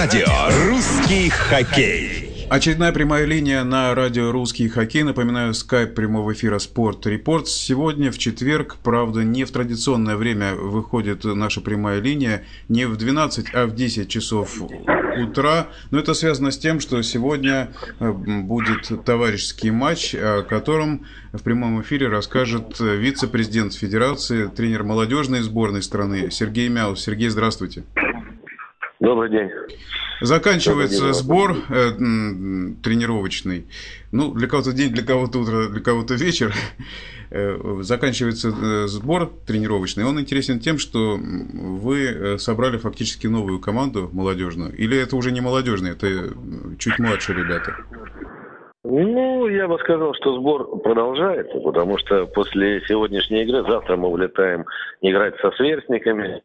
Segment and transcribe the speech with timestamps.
[0.00, 0.24] Радио
[0.66, 2.46] «Русский хоккей».
[2.48, 5.02] Очередная прямая линия на радио «Русский хоккей».
[5.02, 7.48] Напоминаю, скайп прямого эфира «Спорт Репорт».
[7.48, 13.48] Сегодня, в четверг, правда, не в традиционное время выходит наша прямая линия, не в 12,
[13.52, 14.62] а в 10 часов
[15.22, 15.66] утра.
[15.90, 21.04] Но это связано с тем, что сегодня э, будет товарищеский матч, о котором
[21.34, 27.02] в прямом эфире расскажет вице-президент Федерации, тренер молодежной сборной страны Сергей Мяус.
[27.02, 27.84] Сергей, здравствуйте.
[29.00, 29.50] Добрый день.
[30.20, 31.90] Заканчивается сбор э,
[32.82, 33.64] тренировочный.
[34.12, 36.52] Ну, для кого-то день, для кого-то утро, для кого-то вечер.
[37.32, 40.04] Э, заканчивается э, сбор тренировочный.
[40.04, 44.74] Он интересен тем, что вы э, собрали фактически новую команду молодежную.
[44.76, 46.06] Или это уже не молодежная, это
[46.78, 47.76] чуть младше ребята?
[48.82, 54.64] Ну, я бы сказал, что сбор продолжается, потому что после сегодняшней игры завтра мы улетаем
[55.00, 56.42] играть со сверстниками.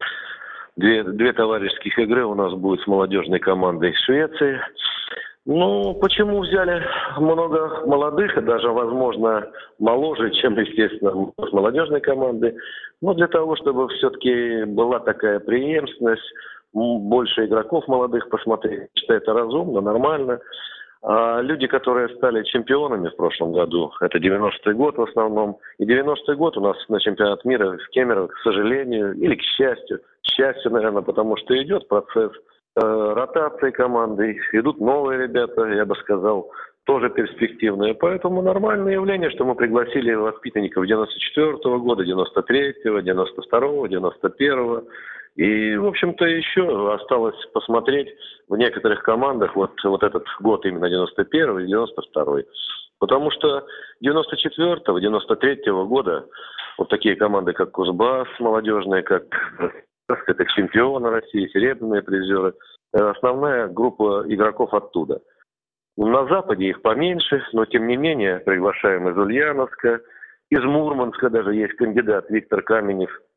[0.77, 4.59] Две, две товарищеских игры у нас будет с молодежной командой Швеции.
[5.45, 6.83] Ну, почему взяли
[7.17, 9.47] много молодых, и даже, возможно,
[9.79, 12.57] моложе, чем, естественно, с молодежной команды?
[13.01, 16.33] Ну, для того, чтобы все-таки была такая преемственность,
[16.73, 18.89] больше игроков молодых посмотреть.
[18.95, 20.39] Считаю, это разумно, нормально.
[21.03, 25.59] А люди, которые стали чемпионами в прошлом году, это 90-й год в основном.
[25.77, 29.99] И 90-й год у нас на чемпионат мира в Кемерово, к сожалению, или к счастью,
[30.29, 32.31] счастью, наверное, потому что идет процесс
[32.75, 36.51] э, ротации команды, идут новые ребята, я бы сказал,
[36.85, 37.95] тоже перспективные.
[37.95, 44.83] Поэтому нормальное явление, что мы пригласили воспитанников 94 -го года, 93-го, 92-го, 91-го.
[45.35, 48.07] И, в общем-то, еще осталось посмотреть
[48.47, 52.41] в некоторых командах вот, вот этот год именно 91 и 92
[52.99, 53.65] Потому что
[54.03, 56.25] 94-го, 93-го года
[56.77, 59.23] вот такие команды, как Кузбасс молодежные, как
[60.07, 62.53] это чемпионы России, серебряные призеры,
[62.93, 65.21] э, основная группа игроков оттуда.
[65.97, 70.01] На Западе их поменьше, но тем не менее приглашаем из Ульяновска,
[70.49, 73.09] из Мурманска даже есть кандидат Виктор Каменев–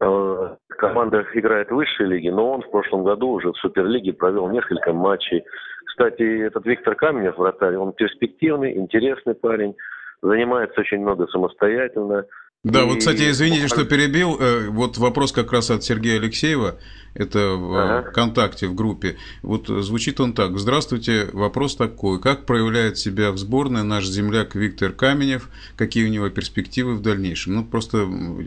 [0.00, 4.48] Э, команда играет в высшей лиге, но он в прошлом году уже в Суперлиге провел
[4.48, 5.44] несколько матчей.
[5.86, 9.74] Кстати, этот Виктор Каменев, вратарь, он перспективный, интересный парень,
[10.22, 12.26] занимается очень много самостоятельно.
[12.64, 12.84] Да, и...
[12.86, 14.36] вот, кстати, извините, что перебил.
[14.40, 16.74] Э, вот вопрос как раз от Сергея Алексеева.
[17.14, 18.10] Это в ага.
[18.10, 19.16] ВКонтакте, в группе.
[19.42, 20.58] Вот звучит он так.
[20.58, 22.20] Здравствуйте, вопрос такой.
[22.20, 25.48] Как проявляет себя в сборной наш земляк Виктор Каменев?
[25.76, 27.54] Какие у него перспективы в дальнейшем?
[27.54, 27.98] Ну, просто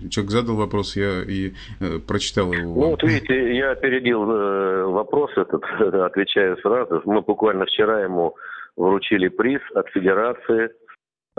[0.09, 2.73] человек задал вопрос, я и э, прочитал его.
[2.73, 7.01] Ну, вот видите, я опередил э, вопрос этот, отвечаю сразу.
[7.05, 8.35] Мы буквально вчера ему
[8.75, 10.69] вручили приз от Федерации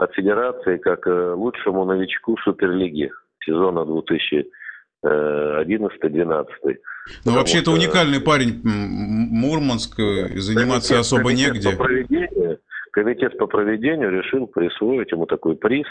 [0.02, 3.12] от Федерации как э, лучшему новичку Суперлиги
[3.44, 6.46] сезона 2011-2012.
[7.24, 11.70] Ну, вообще, это уникальный парень Мурманск, и заниматься комитет, особо комитет негде.
[11.70, 12.58] По проведению,
[12.92, 15.86] комитет по проведению решил присвоить ему такой приз.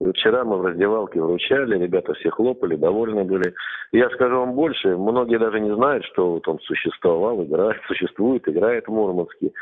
[0.00, 3.54] И вчера мы в раздевалке вручали, ребята все хлопали, довольны были.
[3.92, 8.86] Я скажу вам больше, многие даже не знают, что вот он существовал, играет, существует, играет
[8.86, 9.52] в Мурманске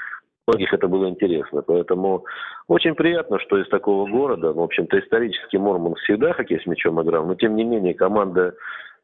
[0.50, 1.62] многих это было интересно.
[1.62, 2.24] Поэтому
[2.68, 7.26] очень приятно, что из такого города, в общем-то, исторически Мурманск всегда хоккей с мячом играл,
[7.26, 8.54] но тем не менее команда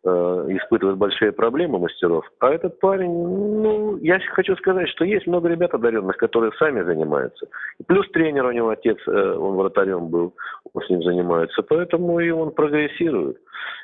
[0.05, 2.25] э, испытывает большие проблемы мастеров.
[2.41, 7.47] А этот парень, ну, я хочу сказать, что есть много ребят одаренных, которые сами занимаются.
[7.87, 10.34] Плюс тренер у него отец, э, он вратарем был,
[10.75, 11.63] он с ним занимается.
[11.63, 13.39] Поэтому и он прогрессирует.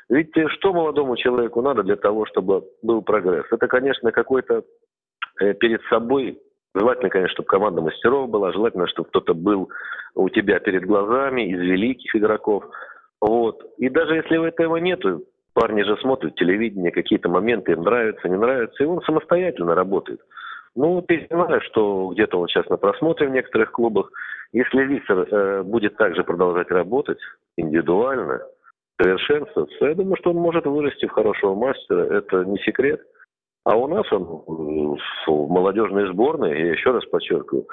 [0.09, 3.47] Видите, что молодому человеку надо для того, чтобы был прогресс?
[3.51, 4.65] Это, конечно, какой-то
[5.41, 6.39] э, перед собой
[6.75, 9.71] Желательно, конечно, чтобы команда мастеров была, желательно, чтобы кто-то был
[10.15, 12.65] у тебя перед глазами из великих игроков.
[13.21, 13.63] Вот.
[13.79, 15.23] И даже если этого нету,
[15.55, 20.21] парни же смотрят телевидение, какие-то моменты им нравятся, не нравятся, и он самостоятельно работает.
[20.75, 24.11] Ну, ты знаешь, что где-то он сейчас на просмотре в некоторых клубах.
[24.53, 27.19] Если Виктор э, будет также продолжать работать
[27.57, 28.41] индивидуально,
[29.01, 32.05] совершенствоваться, я думаю, что он может вырасти в хорошего мастера.
[32.05, 33.03] Это не секрет.
[33.65, 34.25] А у нас он
[35.27, 37.67] в молодежной сборной, я еще раз подчеркиваю,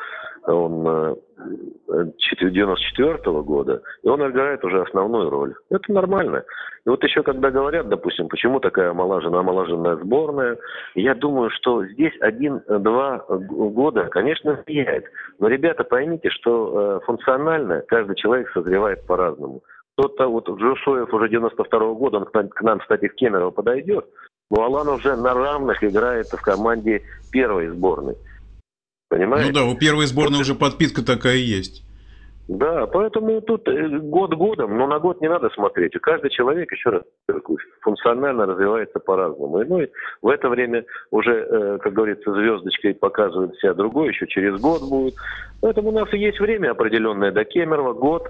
[0.45, 1.17] он
[1.87, 5.55] 94 э, -го года, и он играет уже основную роль.
[5.71, 6.43] Это нормально.
[6.85, 10.57] И вот еще когда говорят, допустим, почему такая омолаженная, омолаженная сборная,
[10.93, 15.05] я думаю, что здесь один-два года, конечно, влияет.
[15.39, 19.61] Но, ребята, поймите, что э, функционально каждый человек созревает по-разному.
[19.99, 23.51] Кто-то, вот Джошуев уже 92 -го года, он к нам, к нам, кстати, в Кемерово
[23.51, 24.05] подойдет,
[24.49, 27.01] но Алан уже на равных играет в команде
[27.33, 28.15] первой сборной.
[29.09, 29.49] Понимаете?
[29.49, 31.83] Ну да, у первой сборной уже подпитка такая есть.
[32.47, 35.91] Да, поэтому тут э, год годом, но на год не надо смотреть.
[36.01, 37.03] каждый человек, еще раз,
[37.81, 39.61] функционально развивается по-разному.
[39.61, 39.87] И, ну, и
[40.21, 45.15] в это время уже, э, как говорится, звездочкой показывает себя другой, еще через год будет.
[45.61, 48.29] Поэтому у нас и есть время определенное до Кемерово, год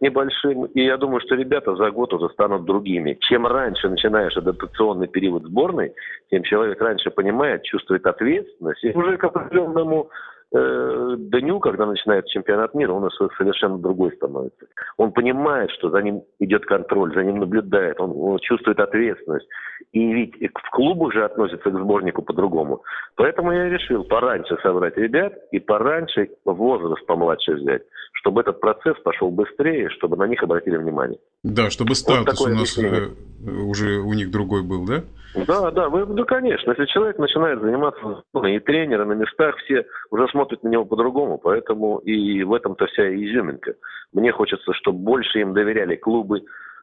[0.00, 0.64] небольшим.
[0.66, 3.18] И я думаю, что ребята за год уже станут другими.
[3.20, 5.92] Чем раньше начинаешь адаптационный период сборной,
[6.30, 10.10] тем человек раньше понимает, чувствует ответственность и уже к определенному
[10.52, 14.66] э, дню, когда начинается чемпионат мира, он совершенно другой становится.
[14.96, 19.46] Он понимает, что за ним идет контроль, за ним наблюдает, он, он чувствует ответственность.
[19.92, 22.82] И ведь в клуб уже относится к сборнику по-другому.
[23.16, 27.82] Поэтому я решил пораньше собрать ребят и пораньше возраст помладше взять,
[28.20, 31.18] чтобы этот процесс пошел быстрее, чтобы на них обратили внимание.
[31.42, 33.10] Да, чтобы статус вот у нас объяснение.
[33.46, 35.02] Э, уже у них другой был, да?
[35.34, 36.70] Да, да, вы, ну, конечно.
[36.70, 41.38] Если человек начинает заниматься, ну, и тренеры на местах все уже смотрят на него по-другому,
[41.38, 43.74] поэтому и в этом-то вся изюминка.
[44.12, 46.42] Мне хочется, чтобы больше им доверяли клубы,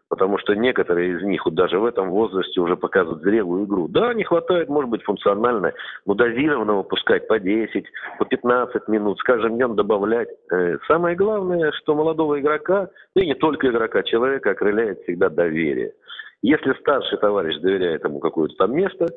[0.09, 3.87] потому что некоторые из них вот даже в этом возрасте уже показывают зрелую игру.
[3.87, 5.73] Да, не хватает, может быть, функционально,
[6.05, 7.85] но дозированно выпускать по 10,
[8.17, 10.29] по 15 минут, с каждым днем добавлять.
[10.51, 15.93] Э, самое главное, что молодого игрока, и не только игрока, человека окрыляет всегда доверие.
[16.41, 19.07] Если старший товарищ доверяет ему какое-то там место,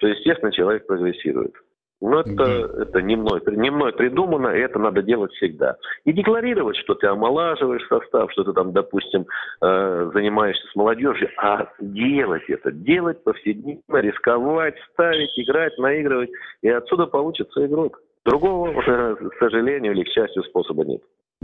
[0.00, 1.54] то, естественно, человек прогрессирует.
[2.06, 2.44] Но это,
[2.82, 5.76] это не, мной, не мной придумано, и это надо делать всегда.
[6.04, 9.24] И декларировать, что ты омолаживаешь состав, что ты там, допустим,
[9.62, 16.28] э, занимаешься с молодежью, а делать это, делать повседневно, рисковать, ставить, играть, наигрывать,
[16.60, 18.02] и отсюда получится игрок.
[18.26, 21.00] Другого, к сожалению или к счастью, способа нет.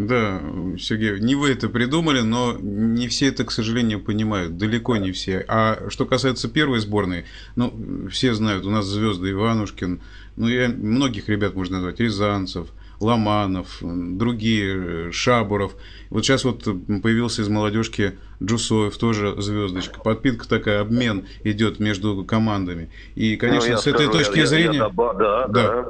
[0.07, 0.41] Да,
[0.79, 5.45] Сергей, не вы это придумали, но не все это, к сожалению, понимают, далеко не все.
[5.47, 10.01] А что касается первой сборной, ну, все знают, у нас звезды Иванушкин,
[10.37, 12.69] ну, я, многих ребят можно назвать, Рязанцев–
[13.01, 15.75] Ломанов, другие, Шабуров.
[16.11, 16.65] Вот сейчас вот
[17.03, 20.01] появился из молодежки Джусоев, тоже звездочка.
[20.01, 22.91] Подпитка такая, обмен идет между командами.
[23.15, 24.79] И, конечно, ну, с этой точки я, зрения...
[24.79, 25.49] Я, я, да, да.
[25.49, 25.87] да.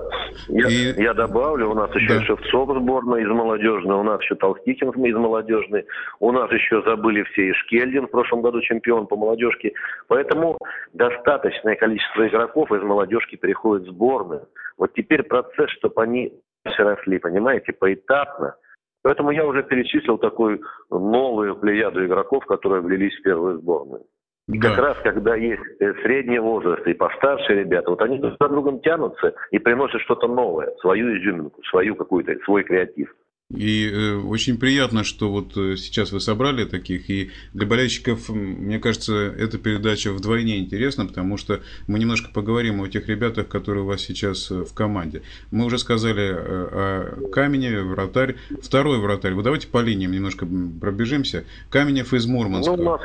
[0.49, 1.03] Я, и...
[1.03, 2.25] я добавлю, у нас еще да.
[2.25, 5.87] Шевцов сборная из молодежной, у нас еще Толстикин из молодежной,
[6.19, 9.73] у нас еще забыли все и Шкельдин, в прошлом году чемпион по молодежке.
[10.09, 10.59] Поэтому
[10.93, 14.49] достаточное количество игроков из молодежки переходит в сборную.
[14.77, 16.33] Вот теперь процесс, чтобы они
[16.65, 18.57] росли, понимаете, поэтапно.
[19.03, 20.61] Поэтому я уже перечислил такую
[20.91, 24.05] новую плеяду игроков, которые влились в первую сборную.
[24.49, 24.71] И да.
[24.71, 28.81] как раз, когда есть э, средний возраст и постарше ребята, вот они друг за другом
[28.81, 33.15] тянутся и приносят что-то новое, свою изюминку, свою какую-то, свой креатив.
[33.50, 37.11] И э, очень приятно, что вот э, сейчас вы собрали таких.
[37.11, 42.88] И для болельщиков, мне кажется, эта передача вдвойне интересна, потому что мы немножко поговорим о
[42.88, 45.23] тех ребятах, которые у вас сейчас э, в команде.
[45.50, 48.37] Мы уже сказали о Камене, вратарь.
[48.62, 49.35] Второй вратарь.
[49.35, 50.47] Вы давайте по линиям немножко
[50.81, 51.44] пробежимся.
[51.70, 52.76] Каменев из Мурманска.
[52.76, 53.00] Ну, у нас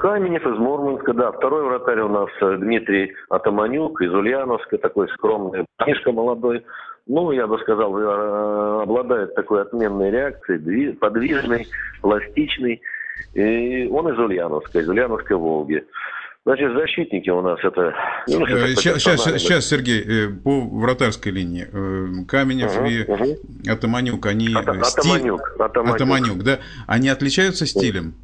[0.00, 1.30] Каменев из Мурманска, да.
[1.30, 6.64] Второй вратарь у нас Дмитрий Атаманюк из Ульяновска, такой скромный, книжка молодой
[7.06, 11.66] ну, я бы сказал, э, обладает такой отменной реакцией, подвижный,
[12.00, 12.80] пластичный.
[13.34, 15.84] И он из Ульяновска, из Ульяновской Волги.
[16.46, 17.94] Значит, защитники у нас это...
[18.28, 21.66] Ну, сейчас, сейчас, сейчас, Сергей, э, по вратарской линии.
[21.72, 23.38] Э, Каменев угу, и угу.
[23.66, 24.54] Атаманюк, они...
[24.54, 25.94] Ата, Атаманюк, Атаманюк.
[25.94, 26.58] Атаманюк, да?
[26.86, 28.14] Они отличаются стилем?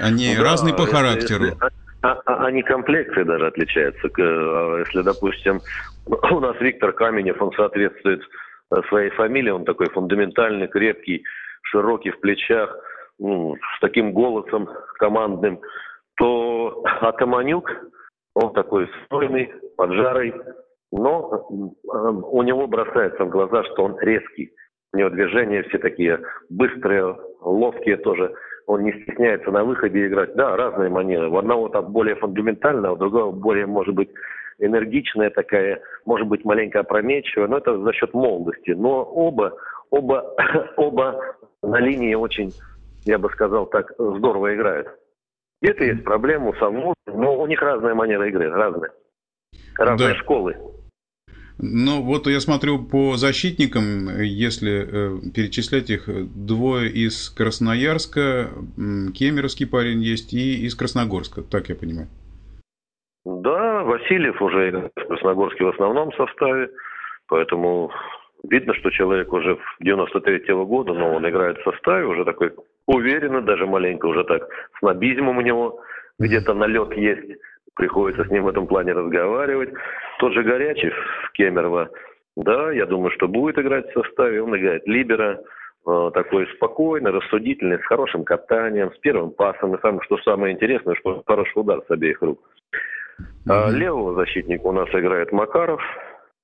[0.00, 1.44] Они да, разные по характеру?
[1.44, 1.58] Если,
[2.00, 4.08] а, а, они комплекции даже отличаются.
[4.18, 5.60] А, если, допустим,
[6.06, 8.20] у нас Виктор Каменев, он соответствует
[8.70, 11.24] э, своей фамилии, он такой фундаментальный, крепкий,
[11.62, 12.76] широкий в плечах,
[13.18, 14.68] ну, с таким голосом
[14.98, 15.60] командным,
[16.16, 17.70] то Атаманюк,
[18.34, 20.34] он такой стройный, поджарый,
[20.92, 24.52] но э, у него бросается в глаза, что он резкий.
[24.92, 26.20] У него движения все такие
[26.50, 28.32] быстрые, ловкие тоже.
[28.66, 30.34] Он не стесняется на выходе играть.
[30.36, 31.28] Да, разные манеры.
[31.28, 34.10] У одного там более фундаментальная, у другого более, может быть,
[34.58, 38.70] энергичная такая, может быть, маленько опрометчивая, но это за счет молодости.
[38.70, 39.56] Но оба,
[39.90, 40.34] оба,
[40.76, 42.52] оба на линии очень,
[43.04, 44.88] я бы сказал так, здорово играют.
[45.62, 48.90] Где-то есть проблема у самого, но у них разная манера игры, разная.
[49.76, 50.16] Разные да.
[50.16, 50.56] школы.
[51.58, 58.50] Ну, вот я смотрю по защитникам, если э, перечислять их, двое из Красноярска,
[59.14, 62.08] Кемеровский парень есть, и из Красногорска, так я понимаю.
[63.24, 66.70] Да, Васильев уже играет в Красногорске в основном составе,
[67.28, 67.90] поэтому
[68.48, 72.52] видно, что человек уже в 93-го года, но он играет в составе, уже такой
[72.86, 74.48] уверенно, даже маленько уже так,
[74.78, 75.80] с набизмом у него
[76.18, 77.38] где-то налет есть,
[77.74, 79.70] приходится с ним в этом плане разговаривать.
[80.18, 81.90] Тот же Горячев в Кемерово,
[82.36, 85.40] да, я думаю, что будет играть в составе, он играет Либера,
[85.86, 90.94] э, такой спокойный, рассудительный, с хорошим катанием, с первым пасом, и самое, что самое интересное,
[90.94, 92.40] что хороший удар с обеих рук.
[93.48, 95.80] А левого защитника у нас играет Макаров,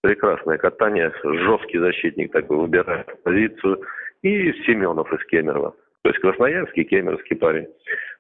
[0.03, 3.81] прекрасное катание, жесткий защитник такой, выбирает позицию,
[4.23, 5.75] и Семенов из Кемерово.
[6.03, 7.67] То есть красноярский, кемеровский парень.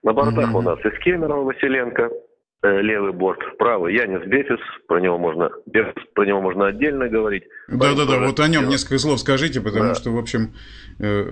[0.03, 0.59] На бортах mm-hmm.
[0.59, 2.11] у нас из Кемерово Василенко,
[2.63, 5.51] э, левый борт, правый Янис Бефис, про него можно,
[6.15, 7.45] про него можно отдельно говорить.
[7.69, 9.95] Да-да-да, вот о нем несколько слов скажите, потому да.
[9.95, 10.53] что, в общем,
[10.99, 11.25] э,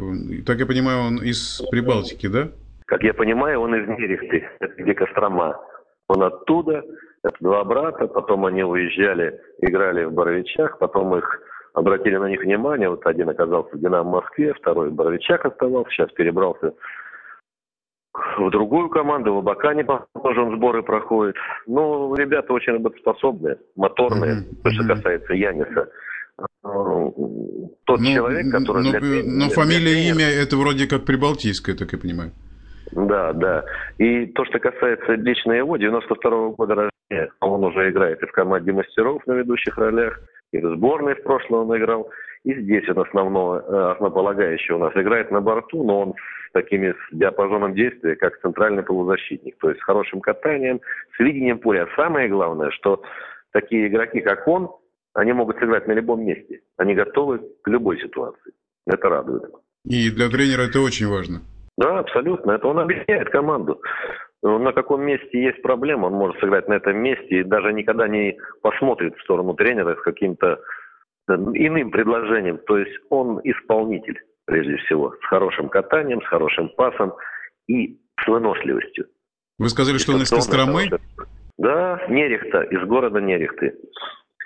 [0.47, 2.51] так я понимаю, он из Прибалтики, да?
[2.87, 5.61] Как я понимаю, он из Нерехты, это где Кострома.
[6.09, 6.83] Он оттуда,
[7.23, 11.41] это два брата, потом они уезжали, играли в Боровичах, потом их
[11.75, 12.89] обратили на них внимание.
[12.89, 16.73] Вот один оказался в «Динамо» Москве, второй в Боровичах оставался, сейчас перебрался
[18.39, 21.37] в другую команду, в Абакане, похоже, он сборы проходит.
[21.67, 24.63] Ну, ребята очень работоспособные, моторные, mm-hmm.
[24.63, 25.89] то, что касается Яниса.
[27.85, 28.85] Тот ну, человек, который...
[28.85, 32.33] Но, для, но для, фамилия и имя это вроде как прибалтийское, так я понимаю.
[32.93, 33.65] Да, да.
[33.99, 38.73] И то, что касается лично его, 92-го года рождения, он уже играет и в команде
[38.73, 40.21] мастеров на ведущих ролях,
[40.53, 42.11] и в сборной в прошлом он играл.
[42.45, 46.15] И здесь он основного, э, основополагающий у нас играет на борту, но он
[46.49, 49.59] с такими с диапазоном действия, как центральный полузащитник.
[49.59, 50.81] То есть с хорошим катанием,
[51.17, 51.85] с видением поля.
[51.85, 53.03] А самое главное, что
[53.53, 54.71] такие игроки, как он,
[55.15, 56.61] они могут сыграть на любом месте.
[56.77, 58.53] Они готовы к любой ситуации.
[58.87, 59.43] Это радует.
[59.85, 61.41] И для тренера это очень важно.
[61.79, 62.53] Да, абсолютно.
[62.53, 63.81] Это он объясняет команду.
[64.43, 68.37] На каком месте есть проблема, он может сыграть на этом месте и даже никогда не
[68.63, 70.61] посмотрит в сторону тренера с каким-то
[71.29, 72.59] иным предложением.
[72.67, 77.15] То есть он исполнитель, прежде всего, с хорошим катанием, с хорошим пасом
[77.69, 79.07] и с выносливостью.
[79.59, 80.89] Вы сказали, что он из Костромы?
[81.59, 83.75] Да, Нерехта, из города Нерехты.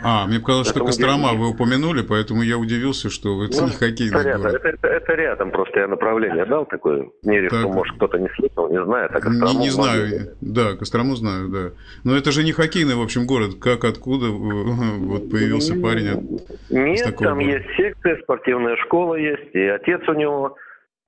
[0.00, 4.20] А, мне показалось, что Кострома вы упомянули, поэтому я удивился, что вы ну, не хоккейный
[4.20, 7.11] это рядом, это, это, это рядом, просто я направление дал такое.
[7.22, 7.66] Не так.
[7.66, 9.52] может, кто-то не слышал, не знает, а Кострому...
[9.52, 11.70] Не, не знаю, да, Кострому знаю, да.
[12.04, 13.56] Но это же не хоккейный, в общем, город.
[13.61, 17.58] Как, откуда вот появился парень от, Нет, там города?
[17.58, 20.56] есть секция, спортивная школа есть, и отец у него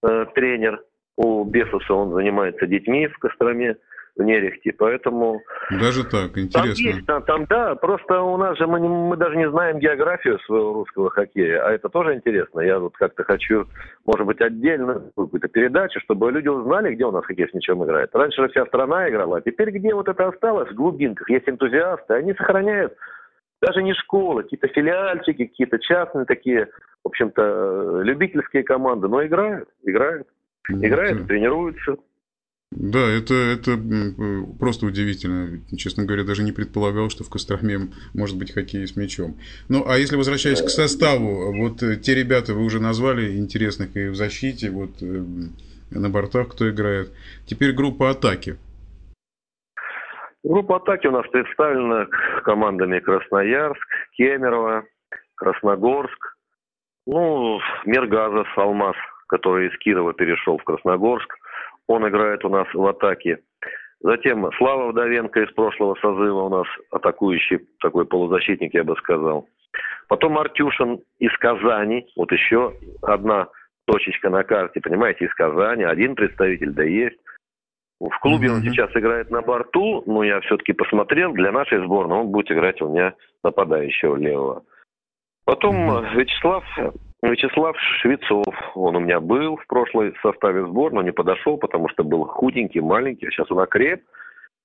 [0.02, 0.82] э, тренер.
[1.16, 3.76] У Бесуса он занимается детьми в Костроме
[4.16, 5.40] в Нерехте, поэтому...
[5.71, 6.61] Даже так, интересно.
[6.61, 9.78] Там есть, там, там да, просто у нас же мы, не, мы даже не знаем
[9.78, 12.61] географию своего русского хоккея, а это тоже интересно.
[12.61, 13.66] Я вот как-то хочу,
[14.06, 18.11] может быть, отдельно какую-то передачу, чтобы люди узнали, где у нас хоккей с мячом играет.
[18.14, 22.35] Раньше вся страна играла, а теперь где вот это осталось, в глубинках, есть энтузиасты, они
[22.35, 22.94] сохраняют
[23.61, 26.68] даже не школы, какие-то филиальчики, какие-то частные такие,
[27.02, 30.28] в общем-то, любительские команды, но играют, играют,
[30.68, 31.97] играют, тренируются.
[32.76, 33.78] Да, это, это
[34.59, 35.61] просто удивительно.
[35.76, 37.78] Честно говоря, даже не предполагал, что в Костроме
[38.14, 39.37] может быть хоккей с мячом.
[39.69, 44.09] Ну, а если возвращаясь к составу, вот э, те ребята вы уже назвали интересных и
[44.09, 45.23] в защите, вот э,
[45.93, 47.12] на бортах кто играет.
[47.47, 48.57] Теперь группа атаки.
[50.43, 52.07] Группа атаки у нас представлена
[52.43, 54.83] командами Красноярск, Кемерово,
[55.37, 56.37] Красногорск,
[57.07, 58.97] ну, Миргазов, Алмаз,
[59.28, 61.33] который из Кирова перешел в Красногорск–
[61.88, 63.38] он играет у нас в атаке.
[64.00, 69.48] Затем Слава Вдовенко из прошлого созыва у нас атакующий такой полузащитник, я бы сказал.
[70.08, 72.06] Потом Артюшин из Казани.
[72.16, 73.48] Вот еще одна
[73.86, 75.84] точечка на карте, понимаете, из Казани.
[75.84, 77.18] Один представитель, да есть.
[78.00, 78.52] В клубе mm-hmm.
[78.52, 82.82] он сейчас играет на борту, но я все-таки посмотрел, для нашей сборной он будет играть
[82.82, 84.64] у меня нападающего левого.
[85.46, 86.14] Потом mm-hmm.
[86.16, 86.64] Вячеслав
[87.31, 92.25] Вячеслав Швецов, он у меня был в прошлой составе сборной, не подошел, потому что был
[92.25, 94.02] худенький, маленький, а сейчас он окреп.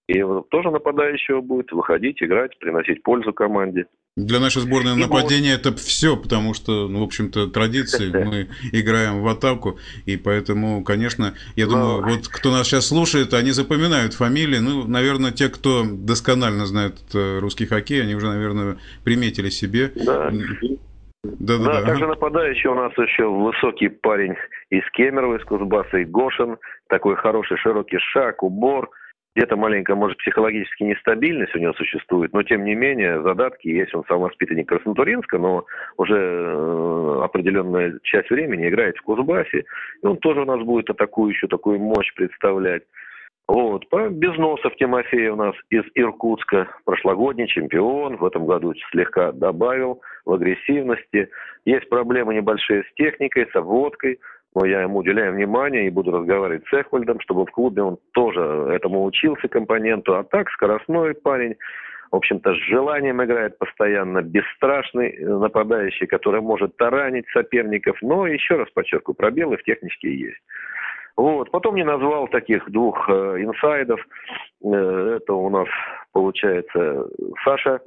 [0.08, 3.86] И тоже нападающего будет выходить, играть, приносить пользу команде.
[4.18, 9.22] Для нашей сборной и нападение это все, потому что, ну, в общем-то, традиции, мы играем
[9.22, 14.58] в атаку, и поэтому, конечно, я думаю, вот кто нас сейчас слушает, они запоминают фамилии,
[14.58, 19.92] ну, наверное, те, кто досконально знает русский хоккей, они уже, наверное, приметили себе.
[19.96, 20.32] Да.
[21.24, 24.36] Да, да, да, также нападающий у нас еще высокий парень
[24.70, 26.58] из Кемерово, из Кузбасса, и Гошин.
[26.88, 28.90] Такой хороший широкий шаг, убор.
[29.36, 33.94] Где-то маленько, может, психологически нестабильность у него существует, но тем не менее задатки есть.
[33.94, 35.66] Он сам воспитанник Краснотуринска, но
[35.98, 39.66] уже э, определенная часть времени играет в Кузбассе.
[40.02, 42.84] И он тоже у нас будет атакующую такую мощь представлять.
[43.50, 43.84] Вот.
[44.12, 51.30] Безносов Тимофей у нас из Иркутска, прошлогодний чемпион, в этом году слегка добавил в агрессивности.
[51.66, 54.20] Есть проблемы небольшие с техникой, с обводкой,
[54.54, 58.40] но я ему уделяю внимание и буду разговаривать с Эхвальдом, чтобы в клубе он тоже
[58.72, 60.14] этому учился компоненту.
[60.14, 61.56] А так, скоростной парень.
[62.12, 68.70] в общем-то, с желанием играет постоянно, бесстрашный нападающий, который может таранить соперников, но, еще раз
[68.76, 70.42] подчеркиваю, пробелы в технике есть.
[71.20, 71.52] Вот.
[71.52, 74.00] Потом не назвал таких двух э, инсайдов.
[74.64, 75.68] Э, это у нас,
[76.14, 77.08] получается,
[77.44, 77.82] Саша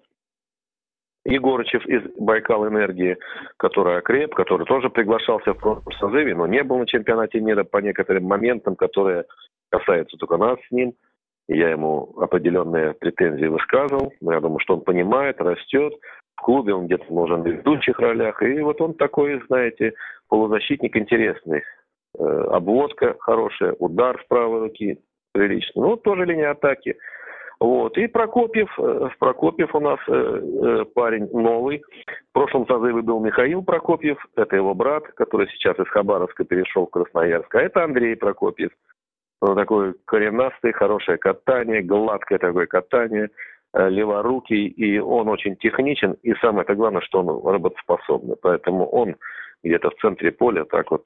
[1.25, 3.17] Егорычев из Байкал Энергии,
[3.57, 7.79] который окреп, который тоже приглашался в прошлом созыве, но не был на чемпионате мира по
[7.79, 9.25] некоторым моментам, которые
[9.71, 10.93] касаются только нас с ним.
[11.49, 14.13] Я ему определенные претензии высказывал.
[14.21, 15.95] Я думаю, что он понимает, растет.
[16.37, 18.43] В клубе он где-то нужен в ведущих ролях.
[18.43, 19.95] И вот он такой, знаете,
[20.29, 21.63] полузащитник интересный.
[22.19, 24.99] Э, обводка хорошая, удар с правой руки
[25.33, 25.83] приличный.
[25.83, 26.99] Ну, тоже линия атаки.
[27.59, 27.97] Вот.
[27.97, 31.83] И Прокопьев, э, Прокопьев у нас э, парень новый.
[32.31, 36.91] В прошлом созыве был Михаил Прокопьев, это его брат, который сейчас из Хабаровска перешел в
[36.91, 37.55] Красноярск.
[37.55, 38.73] А это Андрей Прокопьев.
[39.41, 43.31] Он такой коренастый, хорошее катание, гладкое такое катание,
[43.75, 48.37] леворукий, и он очень техничен, и самое главное, что он работоспособный.
[48.41, 49.17] Поэтому он
[49.65, 51.05] где-то в центре поля так вот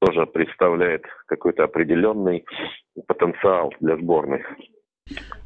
[0.00, 2.44] тоже представляет какой-то определенный
[3.06, 4.42] потенциал для сборной.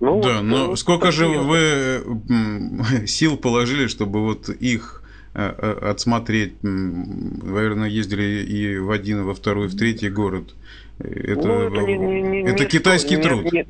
[0.01, 2.03] Ну, да, вот, но ну, сколько же вы
[3.07, 5.03] сил положили, чтобы вот их
[5.35, 6.55] э, э, отсмотреть?
[6.63, 10.55] Наверное, ездили и в один, во второй, в третий город.
[10.99, 13.53] Это, ну, это, не, не, не, это китайский не, труд.
[13.53, 13.67] Не,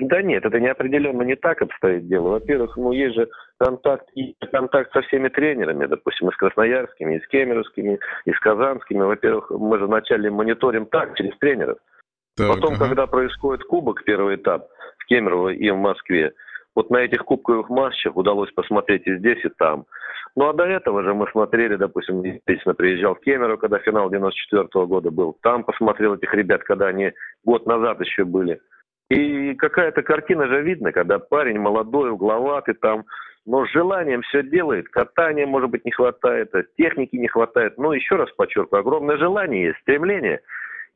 [0.00, 2.30] да нет, это не определенно не так обстоит дело.
[2.30, 3.28] Во-первых, ну есть же
[3.58, 8.40] контакт и контакт со всеми тренерами, допустим, и с красноярскими, и с кемеровскими, и с
[8.40, 9.02] казанскими.
[9.02, 11.78] Во-первых, мы же вначале мониторим так, через тренеров.
[12.36, 12.86] Так, Потом, ага.
[12.86, 16.32] когда происходит кубок, первый этап в Кемерово и в Москве,
[16.74, 19.84] вот на этих кубковых матчах удалось посмотреть и здесь, и там.
[20.36, 24.62] Ну а до этого же мы смотрели, допустим, естественно, приезжал в Кемерово, когда финал 94
[24.62, 25.36] -го года был.
[25.42, 27.12] Там посмотрел этих ребят, когда они
[27.44, 28.60] год назад еще были.
[29.10, 33.04] И какая-то картина же видно, когда парень молодой, угловатый там,
[33.44, 34.88] но с желанием все делает.
[34.88, 37.76] Катания, может быть, не хватает, техники не хватает.
[37.76, 40.40] Но еще раз подчеркиваю, огромное желание есть, стремление–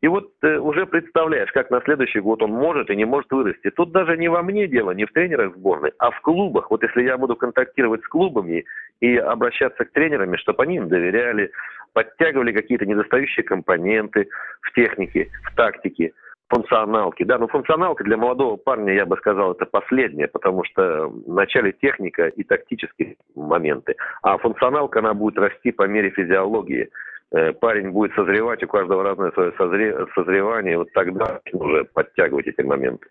[0.05, 3.71] и вот э, уже представляешь, как на следующий год он может и не может вырасти.
[3.71, 6.71] Тут даже не во мне дело, не в тренерах сборной, а в клубах.
[6.71, 8.67] Вот если я буду контактировать с клубами
[9.01, 11.53] и обращаться к тренерам, чтобы они им доверяли,
[11.95, 14.29] подтягивали какие-то недостающие компоненты
[14.61, 16.13] в технике, в тактике,
[16.55, 17.25] функционалке.
[17.25, 22.29] Да, но функционалка для молодого парня, я бы сказал, это последнее, потому что начале техника
[22.29, 26.91] и тактические моменты, а функционалка, она будет расти по мере физиологии.
[27.33, 30.07] Э, парень будет созревать, у каждого разное свое созре...
[30.15, 33.07] созревание, вот тогда уже подтягивать эти моменты.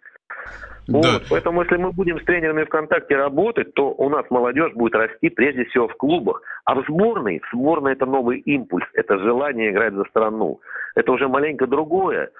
[0.87, 0.99] Да.
[0.99, 5.29] Вот, поэтому если мы будем с тренерами ВКонтакте работать, то у нас молодежь будет расти
[5.29, 6.41] прежде всего в клубах.
[6.65, 10.59] А в сборной, в сборной это новый импульс, это желание играть за страну.
[10.95, 12.31] Это уже маленько другое.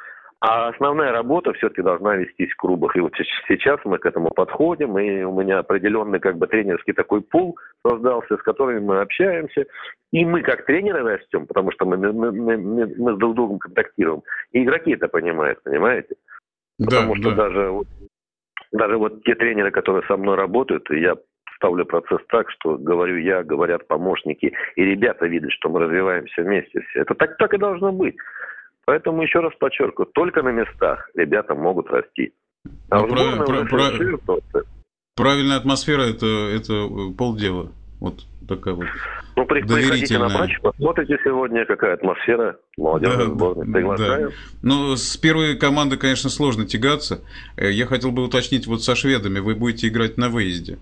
[0.46, 2.98] А основная работа все-таки должна вестись в клубах.
[2.98, 3.14] И вот
[3.48, 8.36] сейчас мы к этому подходим, и у меня определенный как бы тренерский такой пул создался,
[8.36, 9.66] с которыми мы общаемся.
[10.12, 14.22] И мы как тренеры растем, потому что мы, мы, мы, мы, с друг другом контактируем.
[14.52, 16.16] И игроки это понимают, понимаете?
[16.78, 17.36] Потому да, что да.
[17.38, 17.72] даже,
[18.74, 21.16] даже вот те тренеры, которые со мной работают, я
[21.56, 26.82] ставлю процесс так, что говорю я, говорят помощники, и ребята видят, что мы развиваемся вместе
[26.82, 27.00] все.
[27.00, 28.18] Это так, так и должно быть.
[28.86, 32.34] Поэтому еще раз подчеркиваю, только на местах ребята могут расти.
[32.90, 34.42] А ну, в про, про, про,
[35.16, 37.72] Правильная атмосфера это, это полдела.
[38.00, 38.86] Вот такая вот.
[39.36, 43.74] Ну, при, приходите на матч, посмотрите сегодня, какая атмосфера молодежной да, сборной.
[43.74, 44.30] Приглашаю.
[44.30, 44.36] Да.
[44.62, 47.22] Ну, с первой командой, конечно, сложно тягаться.
[47.56, 50.80] Э, я хотел бы уточнить, вот со шведами вы будете играть на выезде.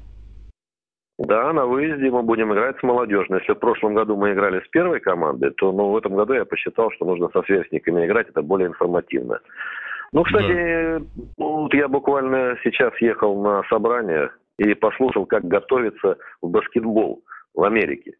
[1.28, 3.40] Да, на выезде мы будем играть с молодежной.
[3.40, 6.46] Если в прошлом году мы играли с первой командой, то ну, в этом году я
[6.46, 9.40] посчитал, что нужно со сверстниками играть, это более информативно.
[10.14, 11.02] Ну, кстати, да.
[11.38, 17.22] вот я буквально сейчас ехал на собрание и послушал, как готовится в баскетбол
[17.54, 18.14] в Америке.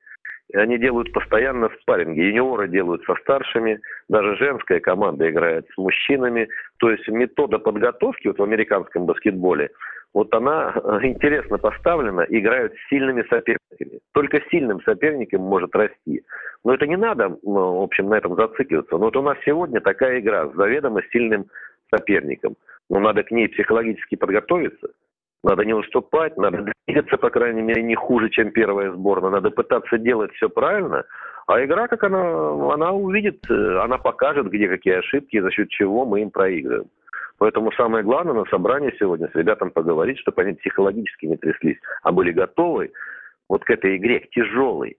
[0.54, 2.20] И они делают постоянно спарринги.
[2.20, 6.50] Юниоры делают со старшими, даже женская команда играет с мужчинами.
[6.78, 9.72] То есть метода подготовки вот в американском баскетболе–
[10.14, 14.00] вот она э, интересно поставлена, играют с сильными соперниками.
[14.14, 16.24] Только сильным соперником может расти.
[16.66, 18.98] Но это не надо, ну, в общем, на этом зацикливаться.
[18.98, 21.46] Но вот у нас сегодня такая игра с заведомо сильным
[21.90, 22.56] соперником.
[22.90, 24.90] Но надо к ней психологически подготовиться.
[25.44, 29.32] Надо не уступать, надо двигаться, по крайней мере, не хуже, чем первая сборная.
[29.32, 31.06] Надо пытаться делать все правильно.
[31.48, 36.06] А игра, как она, она увидит, э, она покажет, где какие ошибки, за счет чего
[36.06, 36.90] мы им проигрываем.
[37.42, 42.12] Поэтому самое главное на собрании сегодня с ребятам поговорить, чтобы они психологически не тряслись, а
[42.12, 42.92] были готовы
[43.50, 44.98] вот к этой игре, к тяжелой,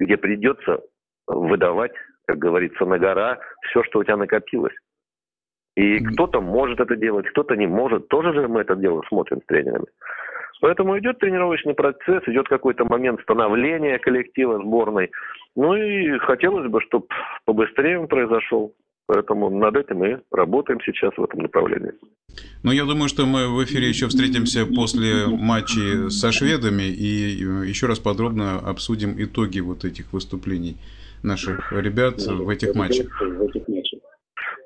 [0.00, 0.80] где придется
[1.28, 1.92] выдавать,
[2.26, 4.74] как говорится, на гора все, что у тебя накопилось.
[5.76, 8.08] И кто-то может это делать, кто-то не может.
[8.08, 9.86] Тоже же мы это дело смотрим с тренерами.
[10.60, 15.12] Поэтому идет тренировочный процесс, идет какой-то момент становления коллектива сборной.
[15.54, 17.06] Ну и хотелось бы, чтобы
[17.44, 18.74] побыстрее он произошел.
[19.08, 21.92] Поэтому над этим мы работаем сейчас в этом направлении.
[22.62, 27.86] Ну, я думаю, что мы в эфире еще встретимся после матчей со шведами и еще
[27.86, 30.76] раз подробно обсудим итоги вот этих выступлений
[31.22, 33.06] наших ребят в этих матчах.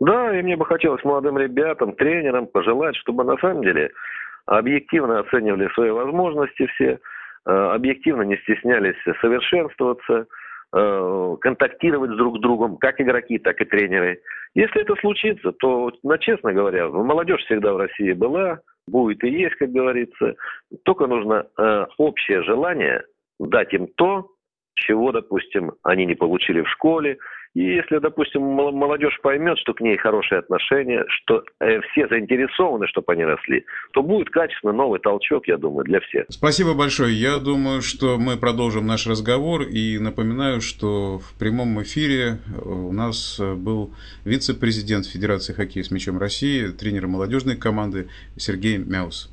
[0.01, 3.93] Да, и мне бы хотелось молодым ребятам, тренерам пожелать, чтобы на самом деле
[4.47, 6.99] объективно оценивали свои возможности все,
[7.47, 10.27] э, объективно не стеснялись совершенствоваться,
[10.73, 14.21] э, контактировать друг с другом, как игроки, так и тренеры.
[14.55, 19.55] Если это случится, то, ну, честно говоря, молодежь всегда в России была, будет и есть,
[19.57, 20.35] как говорится.
[20.85, 23.05] Только нужно э, общее желание
[23.39, 24.29] дать им то,
[24.75, 27.19] чего, допустим, они не получили в школе,
[27.55, 33.13] и если, допустим, молодежь поймет, что к ней хорошие отношения, что э, все заинтересованы, чтобы
[33.13, 36.27] они росли, то будет качественно новый толчок, я думаю, для всех.
[36.31, 37.15] Спасибо большое.
[37.15, 39.63] Я думаю, что мы продолжим наш разговор.
[39.63, 43.93] И напоминаю, что в прямом эфире у нас был
[44.25, 49.32] вице-президент Федерации хоккея с мячом России, тренер молодежной команды Сергей Мяус.